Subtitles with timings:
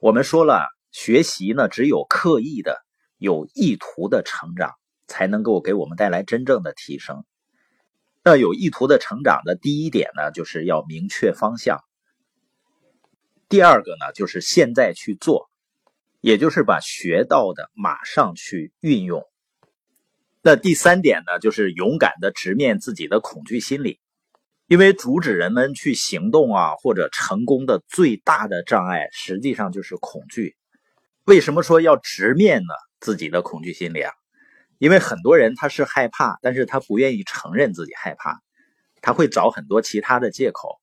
[0.00, 2.84] 我们说了，学习呢，只有刻意的、
[3.16, 4.74] 有意图的成长，
[5.08, 7.24] 才能够给我们带来真正的提升。
[8.22, 11.80] 那有意图的成长的第一点呢，就是要明确方向。
[13.48, 15.50] 第二个呢，就是现在去做，
[16.20, 19.24] 也就是把学到的马上去运用。
[20.42, 23.98] 那第三点呢，就是勇敢的直面自己的恐惧心理。
[24.68, 30.56] 因为阻止人们去行动啊，或者成功的最大的障碍，实际上就是恐惧。
[31.24, 32.74] 为什么说要直面呢？
[33.00, 34.12] 自己的恐惧心理啊？
[34.76, 38.42] 因为很多人他是害怕，但是他不愿意承认自己害怕，
[39.00, 40.78] 他会找很多其他的借口，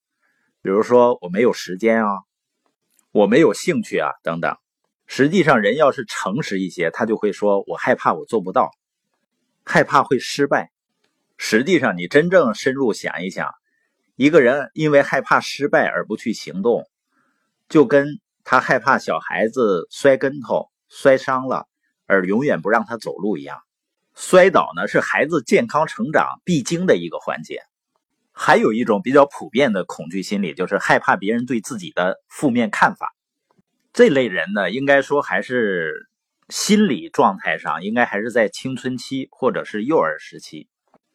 [0.63, 2.09] 比如说我没有时间啊，
[3.12, 4.57] 我没有兴趣啊等等。
[5.05, 8.71] 实际上，人要是诚实一些，他就会说我害怕，我做不到，
[9.63, 10.71] 害怕会失败。
[11.38, 13.54] 实际上，你真正深入想一想。
[14.16, 16.88] 一个人因为害怕失败而不去行动，
[17.68, 21.68] 就跟他害怕小孩子摔跟头摔伤了
[22.05, 23.62] 而永远不让他走路一样。
[24.16, 27.62] 摔倒呢是孩子健康成长必经的一个环节。
[28.32, 33.13] 还有一种比较普遍的恐惧心理，就是害怕别人对自己的负面看法。
[33.94, 36.10] 这类人呢，应该说还是
[36.50, 40.68] 心理状态上应该还是在青春期或者是幼儿时期。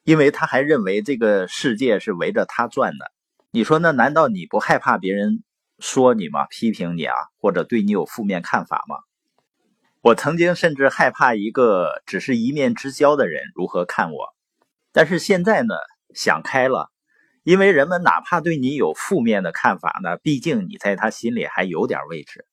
[0.02, 3.12] 因为他还认为这个世界是围着他转的，
[3.50, 5.42] 你说那难道你不害怕别人
[5.78, 6.46] 说你吗？
[6.46, 8.96] 批评你啊，或者对你有负面看法吗？
[10.02, 14.28] 我曾经甚至害怕一个只是一面之交的人如何看我，
[14.92, 15.74] 但是现在呢，
[16.14, 16.90] 想开了，
[17.42, 22.46] 因为人们哪怕对你有负面的看法呢，毕竟你在他心里还有点位置。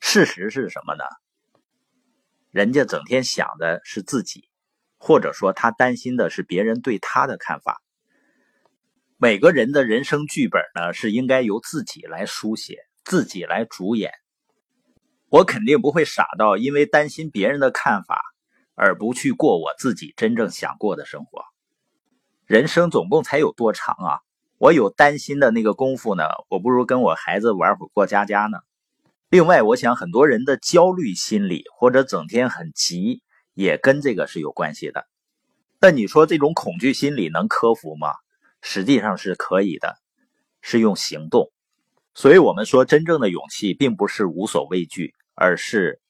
[0.00, 1.04] 事实是什么呢？
[2.50, 4.48] 人家整天想的是自己。
[4.98, 7.80] 或者说，他担心的是别人对他的看法。
[9.18, 14.12] 每个人的人生剧本呢，是应该由自己来书写，自己来主演。
[15.28, 18.22] 我肯定不会傻到因为担心别人的看法
[18.74, 21.42] 而不去过我自己真正想过的生活。
[22.46, 24.20] 人生总共才有多长啊？
[24.58, 28.58] 我有担心的那个功夫呢，我不如跟我孩子玩会过家家呢。
[29.28, 33.22] 另外，我想很多人的焦虑心理或者整天很急。
[33.56, 35.08] 也跟这个是有关系的，
[35.80, 38.08] 那你说这种恐惧心理能克服吗？
[38.60, 39.96] 实际上是可以的，
[40.60, 41.50] 是用行动。
[42.12, 46.02] 所以我们说，真正的勇气并不是无所畏惧，而是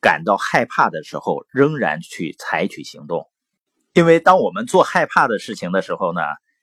[0.00, 3.28] 感到害怕的时候仍然去采取行动。
[3.92, 6.20] 因为当我们做害怕的事情的时候呢，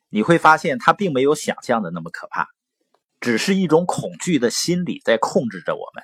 [0.07, 2.47] 你会发现它并没有想象的那么可怕，
[3.19, 6.03] 只是一种恐惧的心理在控制着我们。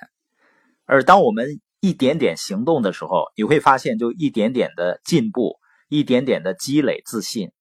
[0.84, 5.58] 而当我们一点点行动的时候，你会发现，就一点点的进步，
[5.88, 7.52] 一点点的积累自信，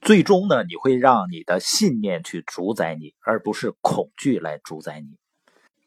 [0.00, 5.18] 最终呢，你会让你的信念去主宰你，而不是恐惧来主宰你。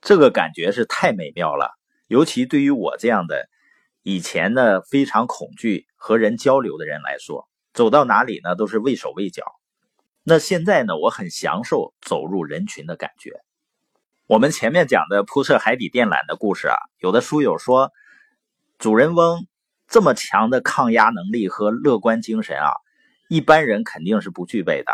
[0.02, 1.72] 这个感觉是太美妙了，
[2.08, 3.50] 尤其对于我这样的
[4.04, 9.44] 以前呢非常恐惧和人交流的人来说，走到哪里呢都是畏手畏脚。
[10.24, 13.32] 那现在呢，我很享受走入人群的感觉。
[14.34, 17.92] 我们前面讲的铺设海底电缆的故事啊，有的书友说，
[18.80, 19.46] 主人翁
[19.88, 22.72] 这么强的抗压能力和乐观精神啊，
[23.30, 24.92] 一般人肯定是不具备的。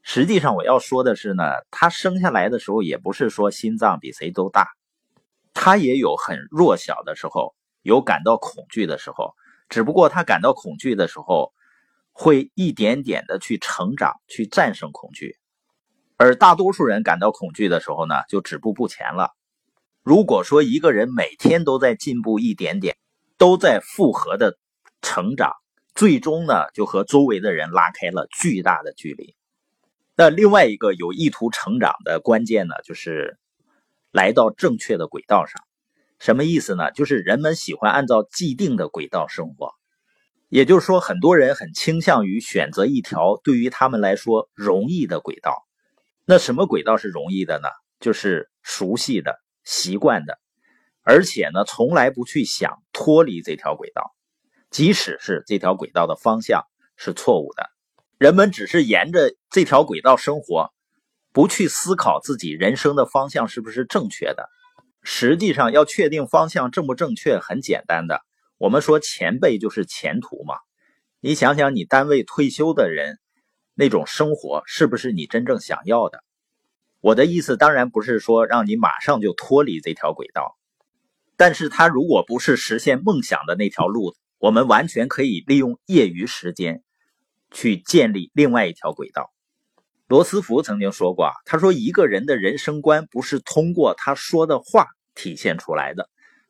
[0.00, 4.70] 实际上，我要说的是呢，他生下来的时候也不是说心脏比谁都大，
[5.52, 9.34] 他也有很弱小的时候，有感到恐惧的时候，
[9.68, 11.52] 只不过他感到恐惧的时候，
[12.12, 15.36] 会一点点的去成长，去战胜恐惧。
[16.18, 19.30] 而大多数人感到恐惧的时候呢，就止步不前了。
[20.02, 22.96] 如果说一个人每天都在进步一点点，
[23.36, 24.58] 都在复合的
[25.00, 25.52] 成长，
[25.94, 29.36] 最终呢，就和周围的人拉开了巨大的距离。
[30.16, 33.38] 那另外一个有意图成长的关键呢，就是
[34.10, 35.62] 来到正确的轨道上。
[36.18, 36.90] 什么意思呢？
[36.90, 39.74] 就是人们喜欢按照既定的轨道生活，
[40.48, 45.67] 也就是说，很多人很倾向于选择一条对于他们来说容易的轨道。
[46.30, 47.68] 那什么轨道是容易的呢？
[48.00, 50.38] 就是熟悉的、习惯的，
[51.02, 54.14] 而且呢，从来不去想脱离这条轨道，
[54.68, 56.64] 即使是这条轨道的方向
[56.98, 57.70] 是错误的，
[58.18, 60.70] 人们只是沿着这条轨道生活，
[61.32, 64.50] 不去思考自己人生的方向是不是正确的。
[65.02, 68.20] 实际上，要确定方向正不正确，很简单的，
[68.58, 70.56] 我们说前辈就是前途嘛。
[71.20, 73.18] 你想想，你单位退休的人。
[73.80, 76.24] 那种生活是不是你真正想要的？
[77.00, 80.56] 我的意思当然不是说让你马上就脱离这条轨道，
[81.36, 86.82] 但是他如果不是实现梦想的那条路，我们完全可以利用业余时间
[87.50, 89.32] 去建立另外一条轨道。
[90.08, 96.08] 罗斯福曾经说过啊，他说一个人的人生观不是通过他说的话体现出来的，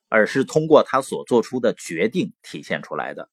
[0.08, 3.28] 而是通过他所做出的决定体现出来的。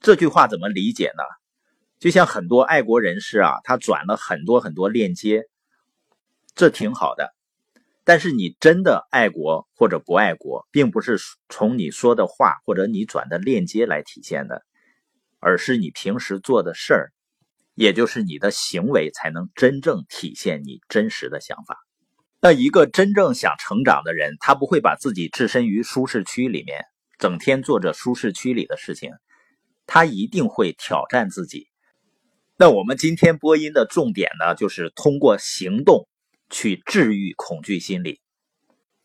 [0.00, 1.22] 这句话怎么理解呢？
[1.98, 5.44] 就像很多爱国人士啊，他转了很多很多链接，
[6.54, 7.34] 这挺好的。
[8.02, 11.18] 但是你真的爱国或者不爱国，并不是
[11.48, 14.62] 从你说的话或者你转的链接来体现的，
[15.38, 17.12] 而是你平时做的事儿，
[17.74, 21.76] 也就是你的行为，才能真正体现你真实的想法。
[22.40, 26.86] 那一个真正想成长的人，他不会把自己置身于舒适区里面，
[27.18, 29.12] 整天做着舒适区里的事情，
[29.86, 31.68] 他一定会挑战自己。
[32.56, 36.08] 那我们今天播音的重点呢，就是通过行动
[36.50, 38.20] 去治愈恐惧心理。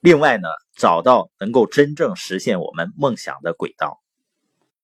[0.02, 4.02] 另外呢，找到能够真正实现我们梦想的轨道。